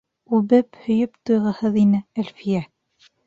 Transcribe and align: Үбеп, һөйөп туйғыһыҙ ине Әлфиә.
Үбеп, 0.37 0.77
һөйөп 0.85 1.19
туйғыһыҙ 1.29 1.77
ине 1.83 2.01
Әлфиә. 2.23 2.65